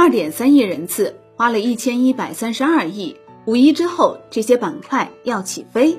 [0.00, 3.16] 二点三亿人次，花了一千一百三十二亿。
[3.46, 5.98] 五一之后，这些板块要起飞。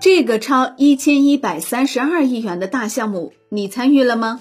[0.00, 4.38] 这个超一千一百三十二亿元的大项目，你参与了吗？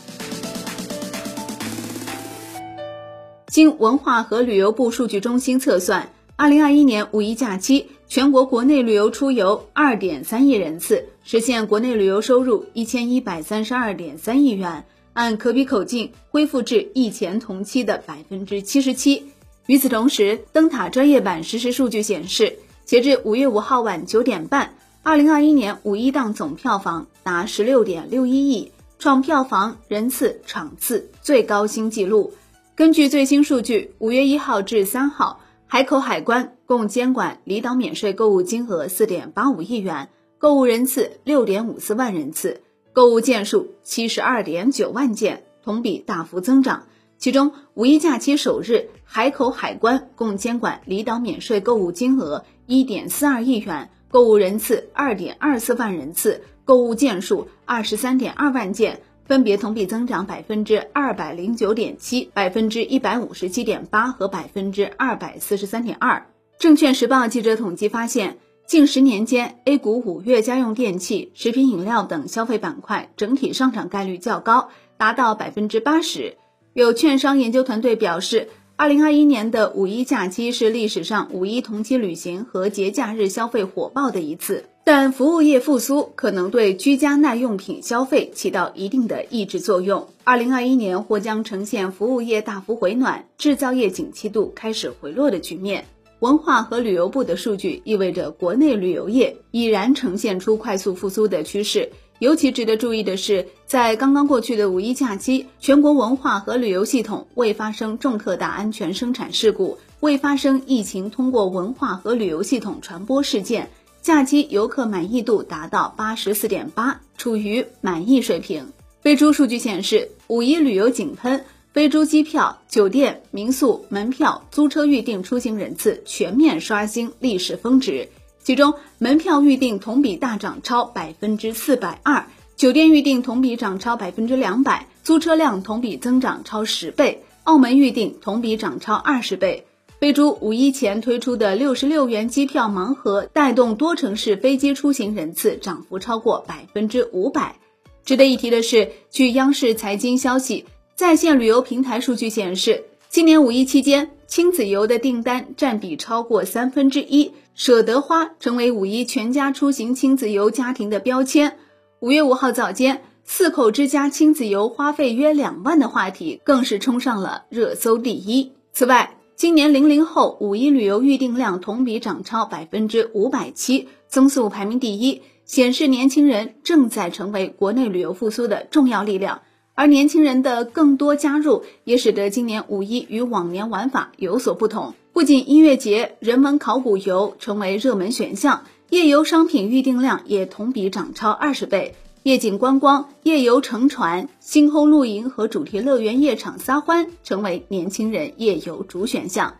[3.47, 14.85] 经文化和旅游部数据中心测算，二零二一年五一假期，全国国内旅游出游二点三亿人次，实现国内旅游收入一千一百三十二点三亿元，
[15.19, 19.25] 按可比口径恢复至疫前同期的百分之七十七。
[19.67, 32.33] 与此同时，灯塔专业版实时数据显示，截至五月五号晚九点半，二零二一年五一档总票房达十六点六一亿，创票房、人次、场次最高新纪录。
[32.73, 40.07] 根据最新数据，五月一号至三号，海口海关共监管离岛免税购物金额四点八五亿元，
[40.37, 42.61] 购物人次六点五四万人次，
[42.99, 46.83] 购物件数七十二点九万件，同比大幅增长。
[47.17, 66.25] 其中，五一假期首日，海口海关共监管离岛免税购物金额一点四二亿元，购物人次二点二四万人次，购物件数二十三点二万件，分别同比增长百分之二百零九点七、百分之一百五十七点八和百分之二百四十三点二。
[66.59, 76.37] 证券时报记者统计发现，近十年间，A 股五月家用电器、食品饮料等消费板块整体上涨概率较高，达到百分之八十。
[76.73, 90.09] 有券商研究团队表示，二零二一年的五一假期是历史上五一同期旅行和节假日消费火爆的一次，但服务业复苏可能对居家耐用品消费起到一定的抑制作用。
[90.23, 95.85] 二零二一年或将呈现服务业大幅回暖、制造业景气度开始回落的局面。
[96.19, 101.89] 文化和旅游部的数据意味着国内旅游业已然呈现出快速复苏的趋势。
[102.19, 113.69] 尤其值得注意的是，在刚刚过去的五一假期，全国文化和旅游系统未发生重特大安全生产事故，未发生疫情通过文化和旅游系统传播事件，
[114.01, 118.67] 假期游客满意度达到八十四点八，处于满意水平。
[118.99, 128.09] 飞猪数据显示，五一旅游井喷，飞猪机票、酒店、民宿、门票、租车预订出行人次全面刷新历史峰值。
[128.43, 132.25] 其中，门票预订同比大涨超百分之四百二，
[132.55, 139.67] 酒店预订同比涨超百分之两百，租车量同比增长超十倍，澳门预订同比涨超二十倍。
[139.99, 147.57] 飞猪五一前推出的六十六元机票盲盒，带动多城市飞机出行人次涨幅超过百分之五百。
[148.05, 150.65] 值得一提的是，据央视财经消息，
[150.99, 154.11] 在线旅游平台数据显示，今年五一期间。
[154.27, 161.55] 亲子游的订单占比超过三分之一，舍得花成为五一全家出行亲子游家庭的标签。
[162.01, 168.51] 五月五号早间，四口之家亲子游花费约两万的话题更是冲上了热搜第一。
[168.73, 179.39] 此外，今年零零后五一旅游预订量同比涨超百分之五百七，增速排名第一，显示年轻人正在成为国内旅游复苏的重要力量。
[179.79, 184.93] 而年轻人的更多加入，也使得今年五一与往年玩法有所不同。
[185.13, 191.95] 不仅音乐节、人文考古游成为热门选项，夜游商品预订量也同比涨超二十倍。
[192.23, 199.55] 夜景观光、夜游乘船、星空露营和主题乐园夜场撒欢，成为年轻人夜游主选项。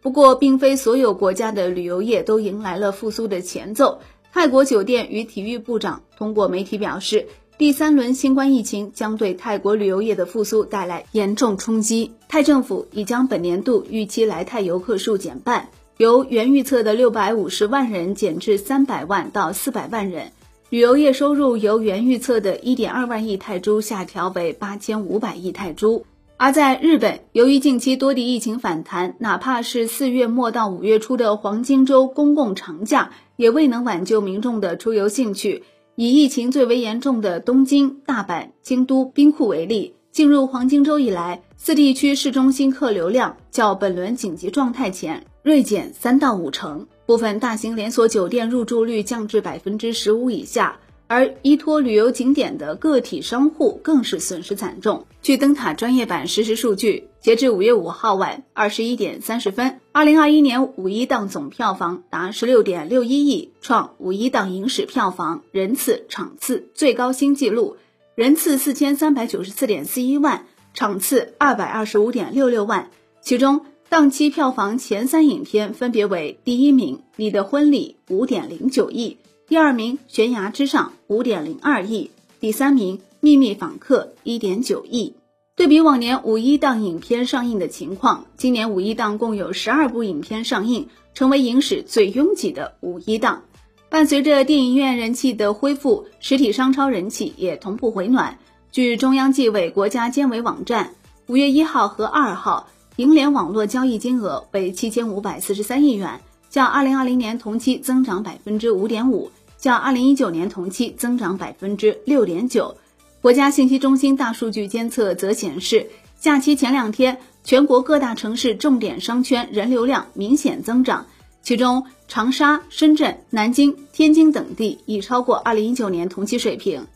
[0.00, 4.00] 不过，并非所有国家的旅游业都迎来了复苏的前奏。
[4.32, 7.26] 泰国酒店与体育部长通过媒体表示。
[7.58, 12.12] 第三轮新冠疫情将对泰国旅游业的复苏带来严重冲击。
[12.28, 20.30] 泰政府已将本年度预期来泰游客数减半，由原预测的六百五十万人减至三百万到四百万人。
[20.70, 26.04] 旅游业收入由原预测的一点二万亿泰铢下调为八千五百亿泰铢。
[26.36, 35.64] 而在日本，由于近期多地疫情反弹，哪怕是四月末到五月初的黄金周公共长假，也未能挽救民众的出游兴趣。
[36.00, 50.78] 以疫情最为严重的东京、大阪、京都、兵库为例，进入黄金周以来，四地区市中心客流量较本轮紧急状态前锐减三到五成，部分大型连锁酒店入住率降至百分之十五以下。
[51.08, 55.06] 而依托旅游景点的个体商户更是损失惨重。
[55.22, 67.76] 据灯塔专业版实时数据，截至五月五号晚二十一点三十分，二零二一年五一档总票房达十六点六一亿，创五一档影史票房、人次、场次最高新纪录。
[68.14, 72.90] 人次四千三百九十四点四一万，场次二百二十五点六六万。
[73.22, 79.16] 其中，档期票房前三影片分别为：第一名《你的婚礼》五点零九亿。
[79.48, 85.14] 第二名《悬崖之上》五点零二亿，第三名《秘密访客》一点九亿。
[85.56, 93.42] 对比往年五一档影片上映的情况，今年五一档共有十二部影片上映，成为影史最拥挤的五一档。
[93.88, 98.38] 伴随着电影院人气的恢复，实体商超人气也同步回暖。
[98.70, 100.92] 据中央纪委国家监委网站，
[101.26, 112.76] 五月一号和二号，银联网络交易金额为七千五百四十三亿元，较二零二零年同期增长百分之五点五，较二零一九年同期增长百分之六点九。
[113.20, 115.90] 国家信息中心大数据监测则显示，
[116.20, 121.06] 假期前两天，全国各大城市重点商圈人流量明显增长，
[121.42, 126.86] 其中长沙、深圳、南京、天津等地已超过2019年同期水平。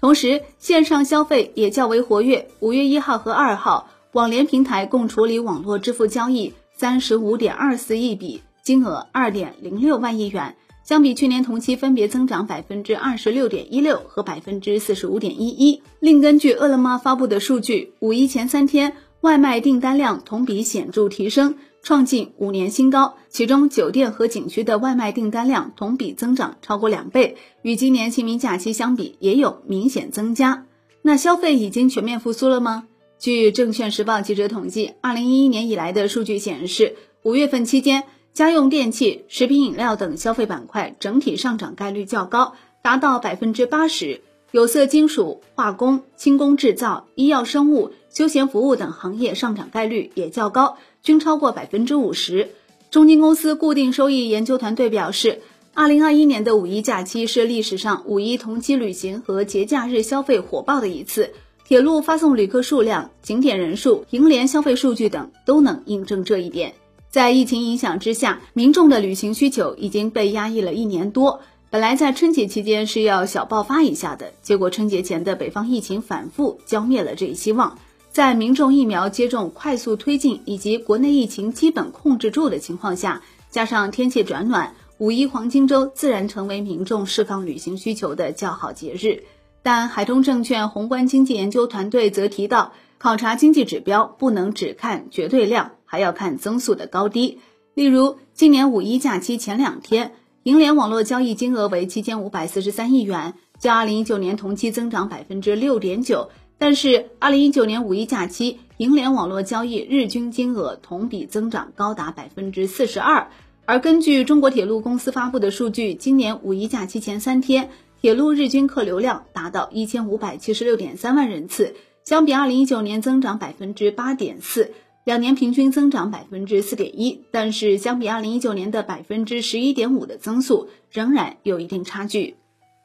[0.00, 2.50] 同时，线上消费也较为活跃。
[2.60, 10.56] 五月一号和二号，网联平台共处理网络支付交易三十五点二四亿笔，金额二点零六万亿元。
[10.82, 15.82] 相比去年同期，分别增长百分之二十六点一六和百分之四十五点一一。
[16.00, 23.14] 另根据饿了么发布的数据，五一前三天外卖订单量同比显著提升，创近五年新高。
[23.28, 30.66] 其中，酒店和景区的外卖订单量同比增长超过两倍，与今年清明假期相比也有明显增加。
[31.02, 32.88] 那消费已经全面复苏了吗？
[33.18, 38.02] 据证券时报记者统计，二零一一年以来的数据显示，五月份期间。
[38.32, 44.20] 家用电器、食品饮料等消费板块整体上涨概率较高，达到百分之八十；
[44.52, 52.50] 有色金属、化工、轻工制造、医药生物、休闲服务等行业上涨概率也较高，均超过百分之五十。
[52.90, 55.42] 中金公司固定收益研究团队表示，
[55.74, 61.32] 二零二一年的五一假期是历史上五一同期旅行和节假日消费火爆的一次，
[61.64, 66.74] 铁路发送旅客数量、景点人数、银联消费数据等都能印证这一点。
[67.10, 71.40] 在疫情影响之下，民众的旅行需求已经被压抑了一年多。
[71.68, 77.78] 本来在春节期间是要小爆发一下的，结果春节前的北方疫情反复，浇灭了这一希望。
[78.12, 89.24] 在民众疫苗接种快速推进以及国内疫情基本控制住的情况下，加上天气转暖，五一黄金周自然成为民众释放旅行需求的较好节日。
[89.62, 95.72] 但海通证券宏观经济研究团队则提到，考察经济指标不能只看绝对量。
[95.90, 97.40] 还要看增速的高低，
[97.74, 100.12] 例如今年五一假期前两天，
[100.44, 106.30] 银联网络交易金额为七千五百四十三亿元，较二零一九年同期增长百分之六点九。
[106.58, 113.26] 但是二零一九年五一假期，银联网络交易日均金额同比增长高达百分之四十二。
[113.64, 117.68] 而根据中国铁路公司发布的数据，今年五一假期前三天，
[118.00, 124.72] 铁路日均客流量达到一千五百七十六点三万人次，相比二零一九年增长百分之八点四。
[125.10, 132.36] 两年平均增长百分之四点一，但是相比二零一九年的百分之十一点五的增速，仍然有一定差距。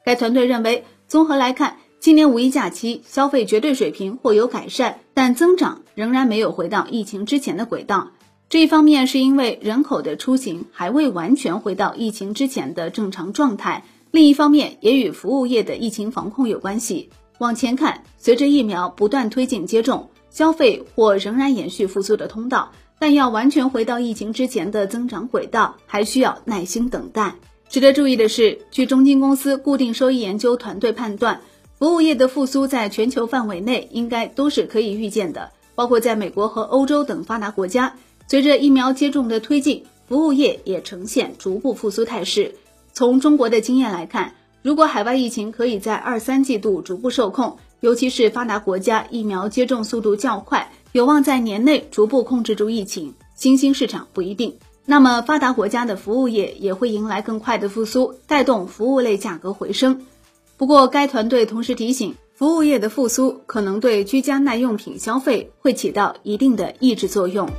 [0.04, 8.10] 该团队认为，综合来看，今年五一假期消费绝对水平或有改善，但增长仍然没有回到疫情之前的轨道。
[8.48, 17.08] 这一方面是因为人口的出行还未完全回到疫情之前的正常状态，另一方面也与服务业的疫情防控有关系。
[17.38, 20.10] 往前看，随着疫苗不断推进接种。
[20.36, 27.36] 消费或仍然延续复苏的通道，但要完全回到疫情之前的增长轨道，还需要耐心等待。
[27.70, 31.40] 值得注意的是，据中金公司固定收益研究团队判断，
[31.78, 37.94] 服务业的复苏在全球范围内应该都是可以预见的，包括在美国和欧洲等发达国家。
[38.28, 42.54] 随着疫苗接种的推进，服务业也呈现逐步复苏态势。
[42.92, 53.14] 从中国的经验来看，如果海外疫情可以在二三季度逐步受控，尤其是发达国家疫苗接种速度较快，有望在年内逐步控制住疫情。
[53.34, 54.56] 新兴市场不一定。
[54.84, 60.06] 那么发达国家的服务业也会迎来更快的复苏，带动服务类价格回升。
[60.56, 67.50] 不过，该团队同时提醒，服务业的复苏可能对居家耐用品消费会起到一定的抑制作用。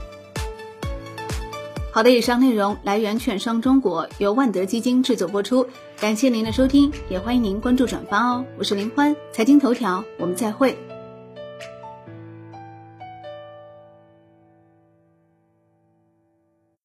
[1.98, 5.66] 好的，以上内容来源券商中国，由万德基金制作播出。
[6.00, 8.46] 感谢您的收听，也欢迎您关注转发哦。
[8.56, 10.78] 我是林欢，财经头条，我们再会。